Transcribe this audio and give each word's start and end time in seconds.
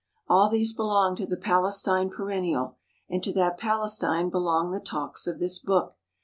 All 0.27 0.49
these 0.49 0.73
belong 0.73 1.15
to 1.17 1.27
the 1.27 1.37
Palestine 1.37 2.09
perennial, 2.09 2.75
and 3.07 3.23
to 3.23 3.31
that 3.33 3.59
Palestine 3.59 4.31
belong 4.31 4.71
the 4.71 4.79
talks 4.79 5.27
of 5.27 5.37
this 5.37 5.59
book. 5.59 5.95